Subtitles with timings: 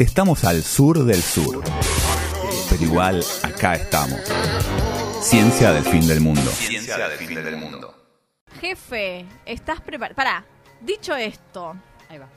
[0.00, 1.62] Estamos al sur del sur,
[2.70, 4.18] pero igual acá estamos.
[5.20, 6.40] Ciencia del fin del mundo.
[6.50, 7.94] Ciencia del fin del mundo.
[8.60, 10.14] Jefe, ¿estás preparado?
[10.16, 10.44] Pará,
[10.80, 11.76] dicho esto,
[12.08, 12.28] Ahí va.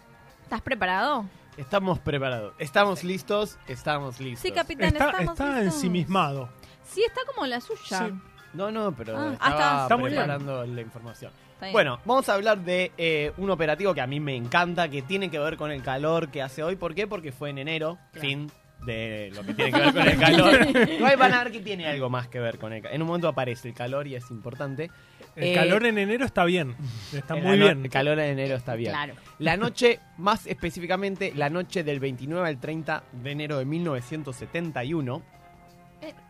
[0.43, 1.25] ¿estás preparado?
[1.55, 2.53] Estamos preparados.
[2.59, 3.57] Estamos listos.
[3.67, 4.41] Estamos listos.
[4.41, 5.75] Sí, capitán, Está, estamos está listos.
[5.75, 6.49] ensimismado.
[6.83, 8.07] Sí, está como la suya.
[8.09, 8.13] Sí.
[8.53, 10.21] No, no, pero Ah, estaba está- está muy bien.
[10.23, 11.31] preparando la información.
[11.63, 11.73] Está bien.
[11.73, 15.29] Bueno, vamos a hablar de eh, un operativo que a mí me encanta, que tiene
[15.29, 16.75] que ver con el calor que hace hoy.
[16.75, 17.07] ¿Por qué?
[17.07, 18.27] Porque fue en enero, Claro.
[18.27, 18.51] fin
[18.85, 20.67] de lo que tiene que ver con el calor.
[20.91, 22.95] Igual van a ver que tiene algo más que ver con el calor.
[22.95, 24.89] En un momento aparece el calor y es importante.
[25.37, 26.75] El Eh, calor en enero está bien.
[27.13, 27.85] Está muy bien.
[27.85, 28.91] El calor en enero está bien.
[28.91, 29.13] Claro.
[29.39, 35.23] La noche, más específicamente, la noche del 29 al 30 de enero de 1971,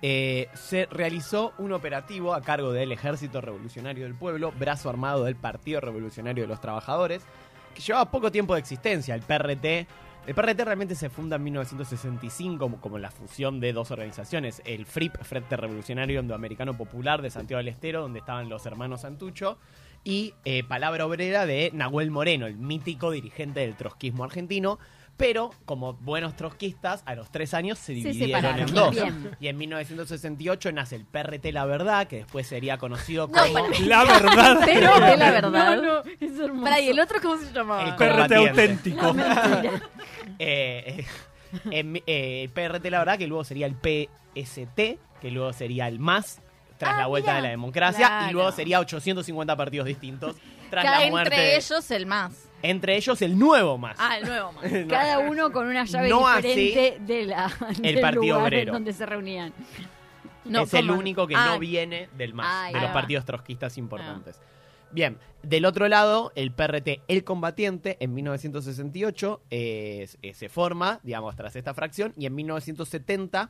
[0.02, 5.36] eh, se realizó un operativo a cargo del Ejército Revolucionario del Pueblo, brazo armado del
[5.36, 7.23] Partido Revolucionario de los Trabajadores,
[7.73, 9.88] que llevaba poco tiempo de existencia, el PRT.
[10.26, 15.22] El PRT realmente se funda en 1965 como, la fusión de dos organizaciones, el FRIP,
[15.22, 19.58] Frente Revolucionario Indoamericano Popular de Santiago del Estero, donde estaban los hermanos Santucho,
[20.06, 24.80] y eh, Palabra Obrera de Nahuel Moreno, el mítico dirigente del trotskismo argentino.
[25.16, 28.92] Pero, como buenos trotskistas, a los tres años se dividieron en dos.
[28.95, 29.31] Bien.
[29.39, 33.80] Y en 1968 nace el PRT La Verdad, que después sería conocido No, como para-
[33.81, 34.59] La verdad.
[34.66, 35.75] Pero de la verdad.
[35.78, 36.64] No, no, es hermoso.
[36.64, 37.84] Pará, ¿y el otro cómo se llamaba?
[37.89, 38.50] El PRT combatiente.
[38.50, 39.16] auténtico.
[40.39, 41.06] eh,
[41.72, 44.75] eh, eh, PRT La Verdad, que luego sería el PST,
[45.22, 46.41] que luego sería el MAS,
[46.78, 47.36] tras Ah, la vuelta mira.
[47.38, 48.30] de la democracia, Claro.
[48.30, 50.36] y luego sería 850 partidos distintos,
[50.69, 51.36] tras Cada la muerte.
[51.36, 52.34] entre ellos el más.
[52.64, 53.97] Entre ellos el nuevo MAS.
[54.00, 54.66] Ah, el nuevo más.
[54.89, 58.73] Cada uno con una llave No diferente de la, del Partido lugar Obrero.
[58.73, 59.53] donde se reunían.
[60.45, 62.94] No, es el único que Ah, no viene del MAS, Ah, de los va.
[62.94, 64.41] partidos trotskistas importantes.
[64.91, 71.36] Bien, del otro lado, el PRT El Combatiente en 1968 eh, eh, se forma, digamos,
[71.36, 73.50] tras esta fracción, y en 1970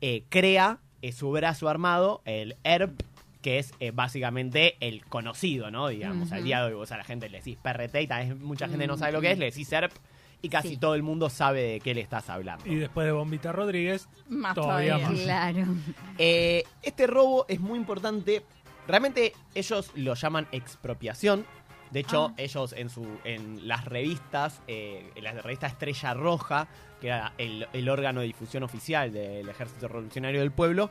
[0.00, 3.00] eh, crea eh, su brazo armado, el ERP,
[3.44, 5.88] que es eh, básicamente el conocido, ¿no?
[5.88, 6.46] Digamos, al Ujú.
[6.46, 8.86] día de hoy vos a la gente le decís PRT y tal vez mucha gente
[8.86, 9.92] no sabe lo que es, le decís ERP
[10.40, 10.76] y casi Sí.
[10.78, 12.64] todo el mundo sabe de qué le estás hablando.
[12.66, 15.10] Y después de Bombita Rodríguez, Más Todavía todavía.
[15.10, 15.20] más.
[15.20, 15.74] Claro.
[16.16, 18.42] Eh, este robo es muy importante.
[18.88, 21.44] Realmente ellos lo llaman expropiación.
[21.90, 22.34] De hecho, Ah.
[22.38, 26.66] ellos en su en las revistas, eh, en la revista Estrella Roja,
[27.00, 30.90] que era el, el órgano de difusión oficial del Ejército Revolucionario del Pueblo,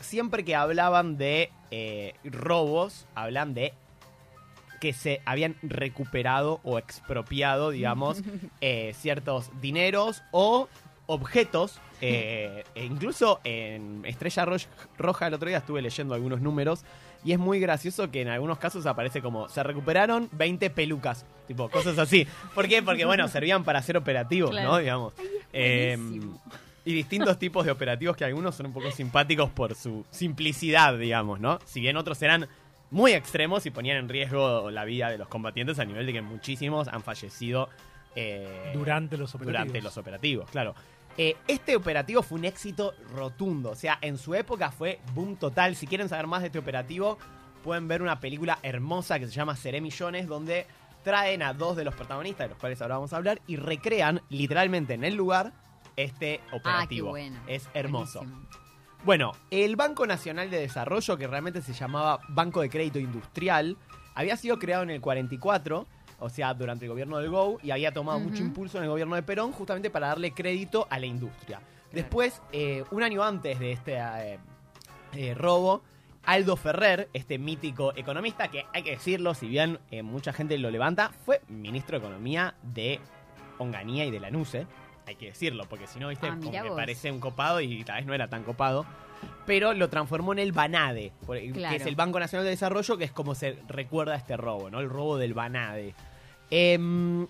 [0.00, 3.72] siempre que hablaban de eh, robos, hablan de
[4.80, 8.22] que se habían recuperado o expropiado, digamos,
[8.60, 10.68] eh, ciertos dineros o
[11.06, 11.80] objetos.
[12.02, 14.56] eh, e incluso en Estrella Ro-
[14.98, 16.84] Roja el otro día estuve leyendo algunos números
[17.24, 21.68] y es muy gracioso que en algunos casos aparece como se recuperaron 20 pelucas, tipo
[21.70, 22.26] cosas así.
[22.54, 22.82] ¿Por qué?
[22.82, 24.76] Porque bueno, servían para hacer operativos, ¿no?
[24.78, 25.14] Digamos.
[25.52, 26.42] Buenísimo.
[26.86, 31.40] Y distintos tipos de operativos que algunos son un poco simpáticos por su simplicidad, digamos,
[31.40, 31.58] ¿no?
[31.64, 32.48] Si bien otros eran
[32.92, 36.22] muy extremos y ponían en riesgo la vida de los combatientes a nivel de que
[36.22, 37.68] muchísimos han fallecido
[38.14, 39.64] eh, durante los operativos.
[39.64, 40.76] durante los operativos, claro.
[41.18, 45.74] Eh, este operativo fue un éxito rotundo, o sea, en su época fue boom total.
[45.74, 47.18] Si quieren saber más de este operativo,
[47.64, 50.66] pueden ver una película hermosa que se llama Seré Millones, donde
[51.02, 54.22] traen a dos de los protagonistas, de los cuales ahora vamos a hablar, y recrean
[54.28, 55.65] literalmente en el lugar
[55.96, 57.08] este Ah, qué operativo.
[57.10, 57.38] bueno.
[57.46, 58.20] Es hermoso.
[58.20, 58.48] Buenísimo.
[59.04, 63.76] Bueno, el Banco Nacional de Desarrollo, que realmente se llamaba Banco de Crédito Industrial,
[64.14, 65.86] había sido creado en el 44,
[66.18, 69.14] o sea, durante el gobierno del GO, y había tomado mucho impulso en el gobierno
[69.14, 71.60] de Perón, justamente para darle crédito a la industria.
[71.92, 74.38] Después, eh, un año antes de este eh,
[75.12, 75.82] eh, robo,
[76.24, 81.12] Aldo Ferrer, este mítico economista, que hay que decirlo, si bien mucha gente lo levanta,
[81.24, 82.98] fue ministro de Economía de
[83.58, 84.66] Onganía y de Lanuse.
[85.06, 87.96] Hay que decirlo, porque si no, viste, Ah, como que parece un copado y tal
[87.98, 88.84] vez no era tan copado.
[89.46, 93.12] Pero lo transformó en el BANADE, que es el Banco Nacional de Desarrollo, que es
[93.12, 94.80] como se recuerda este robo, ¿no?
[94.80, 95.94] El robo del BANADE.
[96.50, 97.26] Em,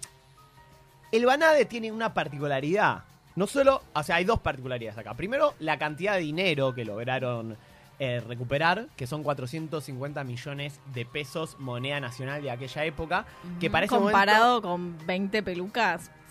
[1.12, 3.04] el BANADE tiene una particularidad.
[3.36, 5.14] No solo, o sea, hay dos particularidades acá.
[5.14, 7.56] Primero, la cantidad de dinero que lograron
[7.98, 13.24] eh, recuperar, que son 450 millones de pesos moneda nacional de aquella época,
[13.60, 16.10] que momento- Comparado con 20 pelucas.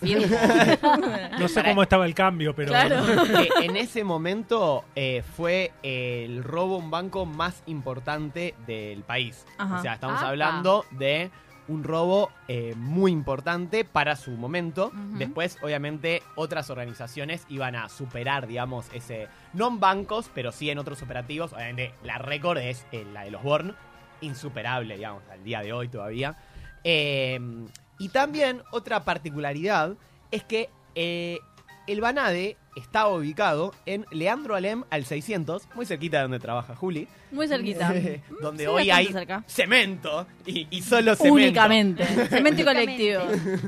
[1.38, 3.02] No sé cómo estaba el cambio, pero Claro.
[3.04, 9.44] que en ese momento eh, fue el robo a un banco más importante del país.
[9.58, 9.78] Ajá.
[9.78, 11.30] O sea, estamos hablando de
[11.68, 14.92] un robo eh, muy importante para su momento.
[15.18, 19.28] Después, obviamente, otras organizaciones iban a superar, digamos, ese...
[19.52, 21.52] No en bancos, pero sí en otros operativos.
[21.52, 23.74] Obviamente, la récord es eh, la de los Born.
[24.20, 26.36] Insuperable, digamos, al día de hoy todavía.
[26.84, 27.40] Eh,
[27.98, 29.96] y también otra particularidad
[30.30, 31.38] es que eh,
[31.86, 37.08] el Banade estaba ubicado en Leandro Alem al 600, muy cerquita de donde trabaja Juli,
[37.32, 37.92] Muy cerquita.
[38.40, 39.44] donde Sí, hoy bastante hay cerca.
[39.46, 41.34] cemento y, y solo cemento.
[41.34, 42.04] Únicamente.
[42.28, 43.22] Cemento y colectivo.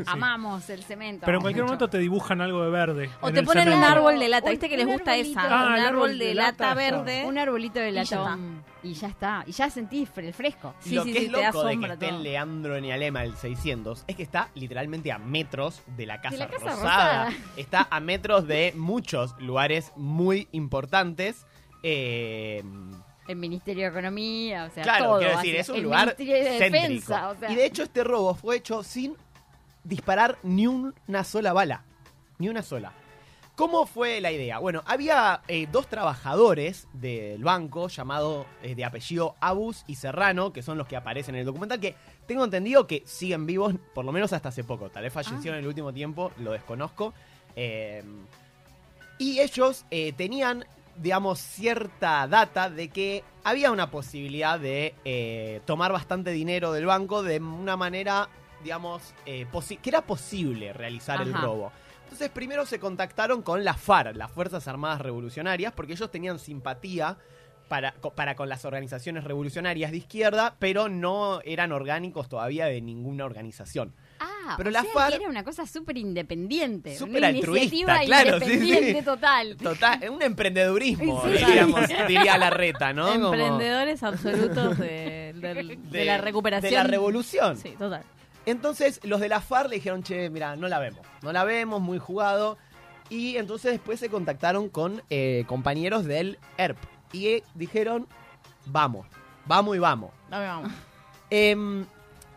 [0.07, 1.27] Amamos el cemento.
[1.27, 1.73] Pero en cualquier mucho.
[1.75, 3.11] momento te dibujan algo de verde.
[3.21, 4.51] O te ponen un árbol de lata.
[4.51, 5.41] ¿Viste que les gusta arbolito.
[5.41, 5.61] esa?
[5.61, 6.75] Ah, un árbol de lata está.
[6.75, 7.25] verde.
[7.27, 8.17] Un arbolito de está.
[8.21, 8.63] latón.
[8.83, 9.43] Y ya está.
[9.47, 10.75] Y ya sentís el fresco.
[10.81, 12.23] Sí, lo sí, que sí, es te da loco de que esté en.
[12.23, 16.49] Leandro ni Alema el 600 es que está literalmente a metros de la Casa, la
[16.49, 17.25] Casa Rosada.
[17.25, 17.33] Rosada.
[17.57, 21.47] Está a metros de muchos lugares muy importantes.
[21.85, 22.65] Eh,
[23.29, 25.19] El Ministerio de Economía, o sea, claro, todo.
[25.21, 26.77] quiero decir, es un el lugar Ministerio de céntrico.
[26.77, 27.53] Defensa, o sea.
[27.53, 29.15] Y de hecho este robo fue hecho sin
[29.85, 31.85] disparar ni una sola bala.
[32.39, 32.93] Ni una sola.
[33.55, 34.59] ¿Cómo fue la idea?
[34.59, 40.63] Bueno, había eh, dos trabajadores del banco llamado eh, de apellido Abus y Serrano, que
[40.63, 41.95] son los que aparecen en el documental, que
[42.27, 44.91] tengo entendido que siguen vivos, por lo menos hasta hace poco.
[44.91, 47.15] Tal vez fallecieron en el último tiempo, lo desconozco.
[47.55, 48.03] Eh,
[49.19, 50.65] y ellos eh, tenían,
[50.97, 57.23] digamos, cierta data de que había una posibilidad de eh, tomar bastante dinero del banco
[57.23, 58.29] de una manera,
[58.63, 59.47] digamos, eh,
[59.83, 61.73] que era posible realizar el robo.
[62.05, 67.19] Entonces primero se contactaron con las FARC, las Fuerzas Armadas Revolucionarias, porque ellos tenían simpatía
[67.69, 73.27] para, para con las organizaciones revolucionarias de izquierda, pero no eran orgánicos todavía de ninguna
[73.27, 73.95] organización.
[74.21, 76.97] Ah, Pero o la sea FARC- que era una cosa súper independiente.
[76.97, 79.05] Súper altruista, iniciativa claro, independiente sí.
[79.05, 79.57] total.
[79.63, 81.29] Total, un emprendedurismo, Sí.
[81.45, 83.07] diríamos, diría la reta, ¿no?
[83.13, 85.35] Como Emprendedores absolutos de
[86.07, 86.71] la recuperación.
[86.71, 87.57] De la revolución.
[87.57, 88.03] Sí, total.
[88.47, 91.81] Entonces los de la FARC le dijeron, che, mira, no la vemos, no la vemos,
[91.81, 92.57] muy jugado.
[93.11, 96.79] Y entonces después se contactaron con eh, compañeros del ERP
[97.13, 98.07] y eh, dijeron,
[98.67, 99.07] vamos,
[99.47, 100.11] vamos y vamos.
[100.31, 100.73] Dame, vamos.
[101.31, 101.85] Em,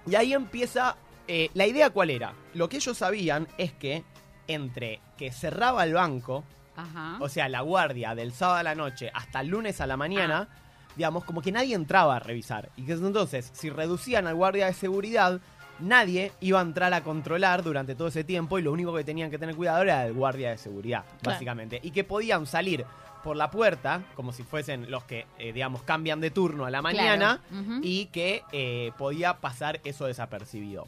[0.08, 0.96] y ahí empieza,
[1.34, 2.34] eh, la idea cuál era.
[2.54, 4.04] Lo que ellos sabían es que
[4.48, 6.44] entre que cerraba el banco,
[6.76, 7.16] Ajá.
[7.22, 10.50] o sea, la guardia del sábado a la noche hasta el lunes a la mañana,
[10.98, 12.70] digamos, como que nadie entraba a revisar.
[12.76, 15.40] Y que entonces, si reducían al guardia de seguridad,
[15.80, 19.32] nadie iba a entrar a controlar durante todo ese tiempo y lo único que tenían
[19.32, 21.22] que tener cuidado era el guardia de seguridad, Claro.
[21.36, 21.80] básicamente.
[21.82, 22.86] Y que podían salir
[23.24, 26.82] por la puerta, como si fuesen los que, eh, digamos, cambian de turno a la
[26.82, 27.80] mañana, Claro.
[27.84, 30.88] Y que eh, podía pasar eso desapercibido.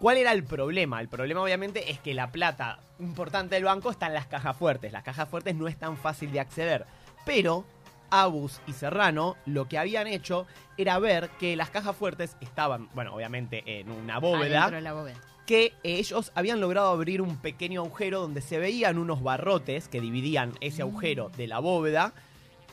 [0.00, 1.00] ¿Cuál era el problema?
[1.00, 4.90] El problema obviamente es que la plata importante del banco está en las cajas fuertes.
[4.92, 6.86] Las cajas fuertes no es tan fácil de acceder.
[7.26, 7.64] Pero
[8.10, 10.46] Abus y Serrano lo que habían hecho
[10.78, 14.92] era ver que las cajas fuertes estaban, bueno, obviamente en una bóveda, Adentro de la
[14.94, 15.20] bóveda.
[15.46, 20.54] que ellos habían logrado abrir un pequeño agujero donde se veían unos barrotes que dividían
[20.60, 22.14] ese agujero de la bóveda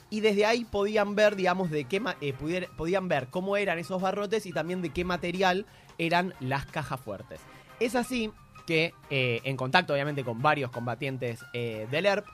[0.09, 4.01] y desde ahí podían ver, digamos, de qué eh, pudier- podían ver cómo eran esos
[4.01, 5.65] barrotes y también de qué material
[5.97, 7.39] eran las cajas fuertes.
[7.79, 8.31] Es así
[8.65, 12.27] que, eh, en contacto obviamente con varios combatientes eh, del ERP,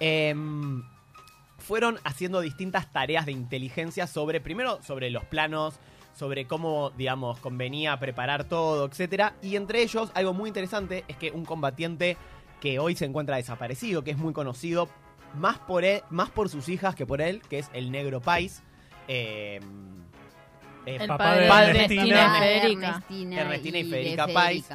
[0.00, 0.82] em,
[1.58, 5.80] fueron haciendo distintas tareas de inteligencia sobre, primero, sobre los planos,
[6.14, 9.34] sobre cómo, digamos, convenía preparar todo, etcétera.
[9.42, 12.16] Y entre ellos, algo muy interesante es que un combatiente
[12.60, 14.88] que hoy se encuentra desaparecido, que es muy conocido
[15.36, 18.62] más por él, más por sus hijas que por él, que es el negro Pais.
[19.08, 19.60] eh,
[20.96, 22.04] El papá padre de de Ernestina.
[22.04, 22.88] Ernestina y Federica.
[22.88, 24.68] Ernestina, Ernestina y de Federica Pais.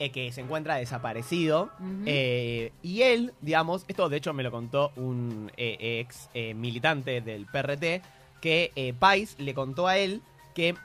[0.00, 1.70] eh, que se encuentra desaparecido.
[2.06, 7.20] Eh, y él, digamos, esto de hecho me lo contó un eh, ex eh, militante
[7.20, 8.02] del PRT,
[8.40, 10.22] que eh, Pais le contó a él
[10.54, 10.76] que,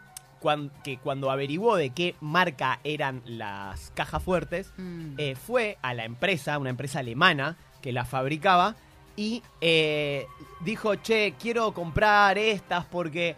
[0.42, 5.14] cuan- que cuando averiguó de qué marca eran las cajas fuertes, Mm.
[5.20, 8.76] eh, fue a la empresa, una empresa alemana que la fabricaba,
[9.16, 10.26] y eh,
[10.62, 13.36] dijo, che, quiero comprar estas porque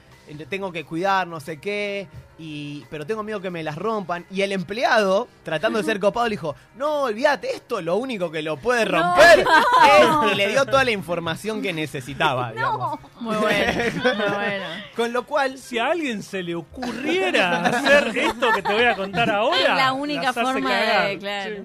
[0.50, 4.26] tengo que cuidar no sé qué, y, pero tengo miedo que me las rompan.
[4.30, 8.42] Y el empleado, tratando de ser copado, le dijo, no, olvídate, esto lo único que
[8.42, 10.32] lo puede romper es...
[10.32, 13.00] Y le dio toda la información que necesitaba, digamos.
[13.22, 13.74] Muy bueno.
[14.04, 14.66] Muy bueno.
[14.96, 18.96] Con lo cual, Si a alguien se le ocurriera hacer esto que te voy a
[18.96, 21.08] contar ahora, Es la única las hace forma cagar.
[21.08, 21.18] de.
[21.20, 21.56] Claro.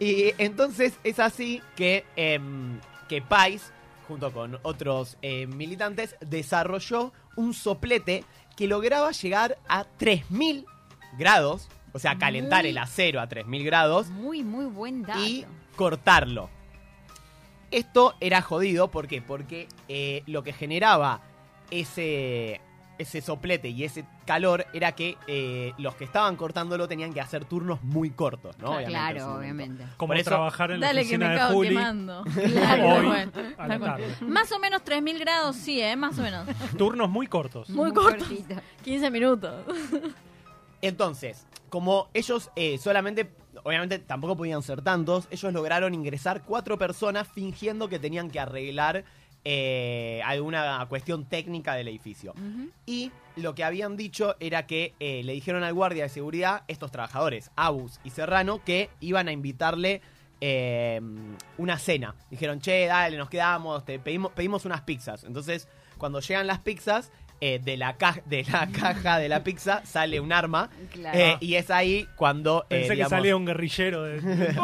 [0.00, 3.72] Y entonces es así que, em, que Pais,
[4.08, 8.24] junto con otros eh, militantes, desarrolló un soplete
[8.56, 10.64] que lograba llegar a 3000
[11.18, 15.20] grados, o sea, calentar Muy- el acero a 3000 grados Muy, muy buen dato.
[15.24, 15.44] y
[15.76, 16.48] cortarlo.
[17.70, 19.20] Esto era jodido, ¿por qué?
[19.20, 21.20] Porque eh, lo que generaba
[21.70, 22.60] ese,
[22.98, 27.46] ese soplete y ese calor era que eh, los que estaban cortándolo tenían que hacer
[27.46, 28.72] turnos muy cortos, ¿no?
[28.72, 29.38] Obviamente, en su claro, momento.
[29.38, 29.84] obviamente.
[29.96, 31.68] Como Por eso- trabajar en la Dale que oficina me de cago Juli.
[31.70, 32.20] quemando.
[32.36, 33.90] Hoy, Claro, bueno, a la tal cual.
[33.92, 34.14] tarde.
[34.20, 35.96] Más o menos 3000 grados, sí, ¿eh?
[35.96, 36.46] Más o menos.
[36.76, 37.70] Turnos muy cortos.
[37.70, 38.18] Muy corto.
[38.26, 38.54] cortito.
[38.84, 39.54] 15 minutos.
[40.82, 43.32] Entonces, como ellos eh, solamente
[43.64, 49.04] obviamente tampoco podían ser tantos, ellos lograron ingresar cuatro personas fingiendo que tenían que arreglar
[49.48, 52.34] eh, alguna cuestión técnica del edificio.
[52.84, 56.90] Y lo que habían dicho era que eh, le dijeron al guardia de seguridad, estos
[56.90, 60.00] trabajadores, Abus y Serrano, que iban a invitarle
[60.40, 61.00] eh,
[61.58, 62.16] una cena.
[62.28, 65.22] Dijeron, che, dale, nos quedamos, te pedimos, pedimos unas pizzas.
[65.22, 69.84] Entonces, cuando llegan las pizzas, eh, de, la ca- de la caja de la pizza
[69.84, 70.70] sale un arma.
[70.92, 71.18] Claro.
[71.18, 72.62] eh, y es ahí cuando...
[72.70, 74.20] eh, Pensé que salía un guerrillero de,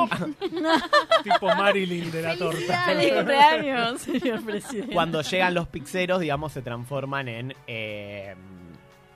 [1.25, 2.83] tipo Marilyn de la torta.
[2.85, 4.93] ¡Feliz cumpleaños, señor presidente!
[4.93, 7.55] Cuando llegan los pixeros, digamos, se transforman en...
[7.67, 8.35] eh,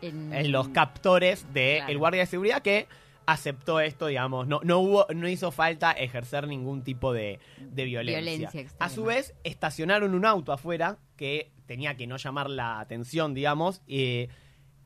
[0.02, 1.98] en, en los captores del Claro.
[1.98, 2.86] guardia de seguridad que
[3.26, 8.50] aceptó esto, digamos, no, no hubo, no hizo falta ejercer ningún tipo de, de violencia.
[8.78, 13.82] A su vez, estacionaron un auto afuera que tenía que no llamar la atención, digamos,
[13.88, 14.28] eh,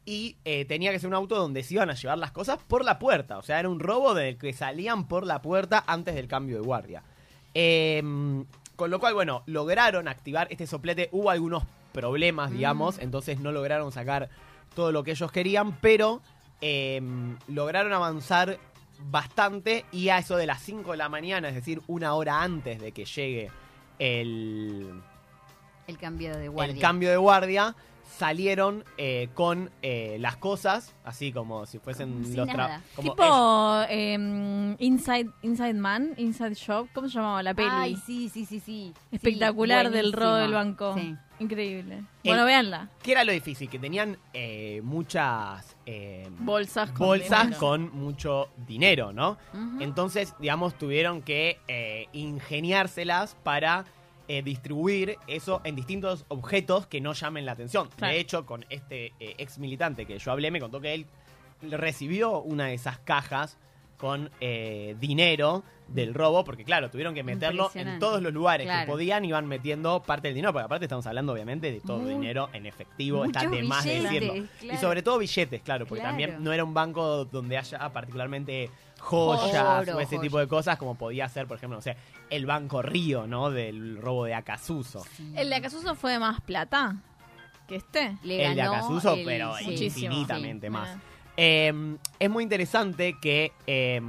[0.06, 2.84] y eh, tenía que ser un auto donde se iban a llevar las cosas por
[2.84, 3.38] la puerta.
[3.38, 6.62] O sea, era un robo del que salían por la puerta antes del cambio de
[6.62, 7.02] guardia.
[7.52, 8.02] Eh,
[8.76, 11.10] con lo cual, bueno, lograron activar este soplete.
[11.12, 14.30] Hubo algunos problemas, digamos, entonces no lograron sacar
[14.74, 16.22] todo lo que ellos querían, pero
[16.60, 17.00] eh,
[17.48, 18.58] lograron avanzar
[19.10, 22.80] bastante y a eso de las 5 de la mañana, es decir, una hora antes
[22.80, 23.50] de que llegue
[23.98, 25.00] el,
[25.86, 26.74] el cambio de guardia.
[26.74, 27.74] el cambio de guardia,
[28.18, 32.82] salieron eh, con eh, las cosas, así como si fuesen los nada.
[32.94, 37.68] como Tipo em, Inside, Inside Man, Inside Shop, ¿cómo se llamaba la peli?
[37.72, 38.92] Ay, sí, sí, sí, sí.
[39.10, 40.94] Espectacular Sí, del robo del banco.
[40.98, 41.14] Sí.
[41.38, 42.04] Increíble.
[42.22, 42.90] Bueno, véanla.
[43.02, 43.70] ¿Qué era lo difícil?
[43.70, 47.58] Que tenían eh, muchas eh, Bolsas con bolsas dinero.
[47.58, 49.38] con mucho dinero, ¿no?
[49.80, 53.86] Entonces, digamos, tuvieron que eh, ingeniárselas para
[54.32, 57.88] eh, distribuir eso en distintos objetos que no llamen la atención.
[57.96, 58.14] Claro.
[58.14, 61.06] De hecho, con este eh, ex militante que yo hablé, me contó que él
[61.62, 63.56] recibió una de esas cajas
[63.96, 68.86] con eh, dinero del robo, porque claro, tuvieron que meterlo en todos los lugares Claro.
[68.86, 72.48] que podían, iban metiendo parte del dinero, porque aparte estamos hablando obviamente de todo dinero
[72.52, 74.32] en efectivo, está de más decirlo.
[74.60, 74.74] claro.
[74.74, 76.12] Y sobre todo billetes, claro, porque Claro.
[76.16, 78.70] también no era un banco donde haya particularmente
[79.00, 81.96] joyas Oro, o ese tipo de cosas, como podía ser, por ejemplo, no sé,
[82.30, 83.50] el Banco Río, ¿no?
[83.50, 85.04] Del robo de Acasuso.
[85.16, 85.32] Sí.
[85.36, 86.96] ¿El de Acasuso fue de más plata
[87.66, 88.16] que este?
[88.22, 90.70] Le el de Acasuso, el- pero sí, infinitamente sí.
[90.70, 90.96] más.
[91.36, 94.00] Eh, es muy interesante que eh,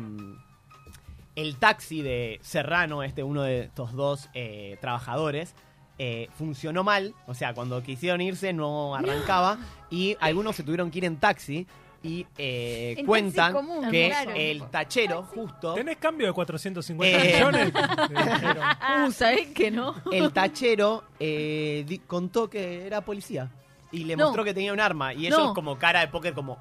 [1.35, 5.55] el taxi de Serrano, este uno de estos dos eh, trabajadores,
[5.97, 7.13] eh, funcionó mal.
[7.27, 9.57] O sea, cuando quisieron irse no arrancaba.
[9.89, 11.67] Y algunos se tuvieron que ir en taxi.
[12.03, 14.31] Y eh, En cuentan común, que claro.
[14.35, 17.33] el tachero, justo, ¿Tenés cambio de 450 Eh.
[17.35, 17.73] millones?
[19.07, 19.95] Uh, ¿sabés que no?
[20.11, 23.49] el tachero eh, di- contó que era policía.
[23.91, 24.25] Y le No.
[24.25, 25.13] mostró que tenía un arma.
[25.13, 25.53] Y ellos No.
[25.53, 26.57] como cara de póker como...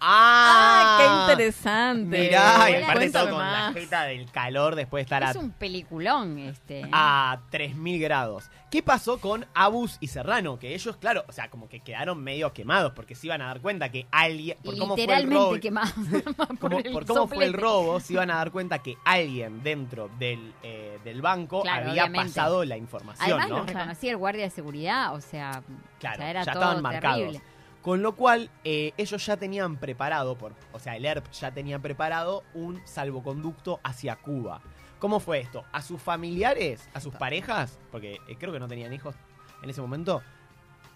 [0.00, 0.96] ¡Ah!
[0.98, 2.18] ¡Qué interesante!
[2.20, 5.50] Mirá, y aparte todo con la jeta del calor después de estar a, Es un
[5.50, 6.80] peliculón este.
[6.80, 6.88] ¿eh?
[6.92, 8.50] a 3000 grados.
[8.70, 10.58] ¿Qué pasó con Abus y Serrano?
[10.58, 13.60] Que ellos, claro, o sea, como que quedaron medio quemados porque se iban a dar
[13.62, 15.92] cuenta que alguien, por cómo fue el Literalmente robo, quemado.
[16.60, 20.10] como- el por cómo fue el robo, se iban a dar cuenta que alguien dentro
[20.18, 22.28] del, eh, del banco Claro, había obviamente.
[22.28, 23.58] pasado la información, Además ¿no?
[23.60, 25.62] lo reconocía el guardia de seguridad, o sea,
[25.98, 27.16] Claro, o sea, era ya todo estaban marcados.
[27.18, 27.42] terrible.
[27.88, 31.78] Con lo cual, eh, ellos ya tenían preparado, por, o sea, el ERP ya tenía
[31.78, 34.60] preparado un salvoconducto hacia Cuba.
[34.98, 35.64] ¿Cómo fue esto?
[35.72, 39.14] A sus familiares, a sus parejas, porque eh, creo que no tenían hijos
[39.62, 40.20] en ese momento,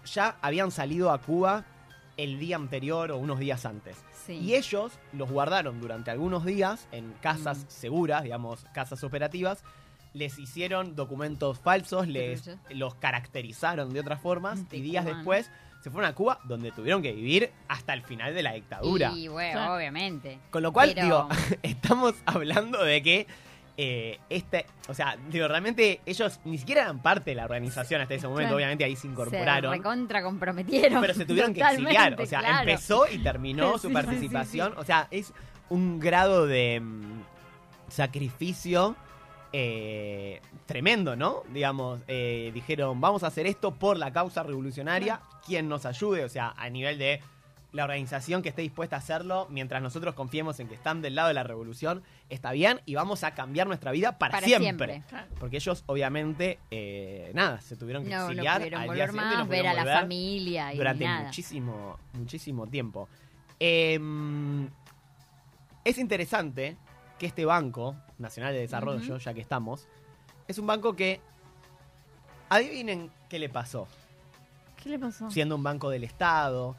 [0.05, 1.65] ya habían salido a Cuba
[2.15, 3.97] el día anterior o unos días antes.
[4.27, 4.33] Sí.
[4.33, 7.69] Y ellos los guardaron durante algunos días en casas Mm.
[7.69, 9.63] seguras, digamos, casas operativas.
[10.13, 15.49] Les hicieron documentos falsos, les los caracterizaron de otras formas y días después
[15.83, 19.11] se fueron a Cuba donde tuvieron que vivir hasta el final de la dictadura.
[19.11, 20.39] Y bueno, obviamente.
[20.49, 21.29] Con lo cual, Pero- digo,
[21.63, 23.27] estamos hablando de que
[23.75, 28.13] eh, este, o sea, digo, realmente ellos ni siquiera eran parte de la organización hasta
[28.13, 28.57] ese momento, Claro.
[28.57, 29.71] obviamente ahí se Se incorporaron.
[29.73, 31.01] recontra comprometieron.
[31.01, 32.21] Pero se tuvieron que exiliar.
[32.21, 32.59] O sea, claro.
[32.69, 34.73] empezó y terminó Sí, su sí, participación.
[34.77, 35.33] O sea, es
[35.69, 37.21] un grado de mm,
[37.89, 38.95] sacrificio
[39.55, 41.43] eh, tremendo, ¿no?
[41.53, 45.21] Digamos, eh, dijeron, vamos a hacer esto por la causa revolucionaria.
[45.45, 47.21] Quien nos ayude, o sea, a nivel de
[47.71, 51.27] la organización que esté dispuesta a hacerlo, mientras nosotros confiemos en que están del lado
[51.27, 55.03] de la revolución, está bien y vamos a cambiar nuestra vida para, Para siempre.
[55.03, 55.35] siempre.
[55.39, 59.07] Porque ellos, obviamente, eh, nada, se tuvieron que No, no exiliar pudieron al día y
[59.07, 61.25] no más, ver a la familia y durante nada.
[61.25, 63.09] muchísimo, muchísimo tiempo.
[63.59, 64.69] Em,
[65.83, 66.77] es interesante
[67.19, 69.87] que este Banco Nacional de Desarrollo, ya que estamos,
[70.47, 71.21] es un banco que,
[72.49, 73.87] adivinen qué le pasó,
[74.81, 75.29] ¿Qué le pasó?
[75.31, 76.75] siendo un banco del Estado,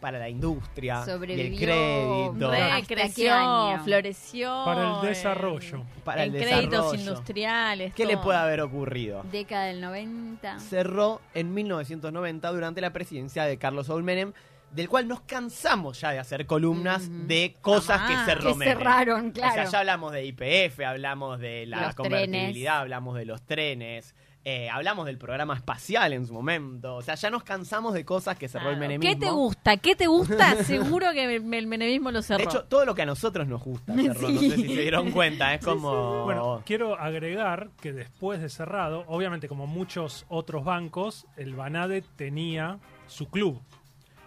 [0.00, 2.50] para la industria y el Sobrevivió crédito.
[2.52, 3.82] re- Re, ¿Hasta qué creció, año?
[3.82, 4.62] floreció.
[4.64, 5.82] Para el en- desarrollo.
[6.04, 6.98] Para el en créditos desarrollo.
[7.00, 7.94] industriales.
[7.94, 9.24] ¿Qué le puede haber ocurrido?
[9.32, 10.60] Década del 90.
[10.60, 14.32] Cerró en 1990 durante la presidencia de Carlos Saúl Menem,
[14.72, 18.78] del cual nos cansamos ya de hacer columnas de cosas que cerró Que Menem.
[18.78, 19.70] cerraron, O sea, claro.
[19.70, 22.68] ya hablamos de IPF, hablamos de la Los convertibilidad, trenes.
[22.68, 26.96] hablamos de los trenes, eh, hablamos del programa espacial en su momento.
[26.96, 28.80] O sea, ya nos cansamos de cosas que cerró el Claro.
[28.88, 29.12] menemismo.
[29.14, 29.76] ¿Qué te gusta?
[29.78, 30.54] ¿Qué te gusta?
[30.64, 32.38] Seguro que el, el menemismo lo cerró.
[32.38, 34.28] De hecho, todo lo que a nosotros nos gusta cerró.
[34.28, 35.52] No sé si se dieron cuenta.
[35.54, 36.24] Es como.
[36.24, 42.78] Bueno, quiero agregar que después de cerrado, obviamente como muchos otros bancos, el Banade tenía
[43.06, 43.60] su club.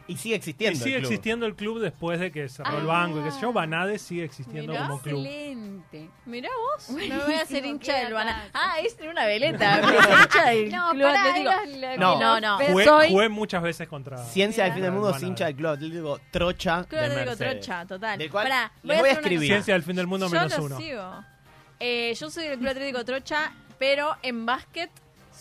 [0.08, 0.80] Y sigue Y existiendo.
[0.80, 1.12] sigue el club.
[1.12, 2.94] existiendo el club después de que cerró el Ah.
[2.94, 3.54] banco y qué sé yo.
[3.54, 5.26] Banade sigue existiendo Mirá, como club.
[5.26, 6.10] Excelente.
[6.26, 8.50] Mirá vos, me voy a hacer Buenísimo, hincha del datazo.
[8.54, 9.82] Ah, es una veleta.
[10.24, 11.52] hincha del No, Club pará, Atlético.
[11.78, 12.20] era lo- No.
[12.20, 12.66] No, no.
[12.68, 14.18] Jugué, soy- jugué muchas veces contra.
[14.18, 16.84] Ciencia del fin del mundo, es hincha del club atlético Trocha.
[16.86, 17.36] Club Atlético.
[17.38, 18.18] Trocha, total.
[18.20, 19.48] Del cual Pará, les voy a una escribir.
[19.48, 20.78] Ciencia del fin del mundo Yo menos lo uno.
[20.78, 21.24] sigo.
[21.80, 24.92] Eh, yo soy del Club Atlético Trocha, pero en básquet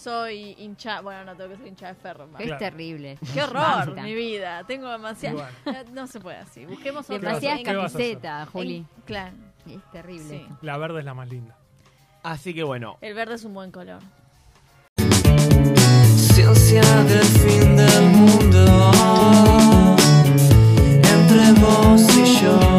[0.00, 2.28] soy hincha, bueno, no tengo que ser hincha de ferro.
[2.38, 3.18] Es terrible.
[3.34, 4.64] Qué horror, mi vida.
[4.64, 5.50] Tengo demasiada.
[5.66, 6.64] Eh, no se puede así.
[6.64, 8.84] Busquemos Demasiadas camisetas, Juli.
[9.04, 9.36] Claro.
[9.68, 10.46] Es terrible.
[10.62, 11.56] La verde es la más linda.
[12.22, 12.96] Así que bueno.
[13.00, 14.00] El verde es un buen color.
[16.16, 18.92] Ciencia del fin del mundo.
[21.02, 22.69] Entre vos y yo.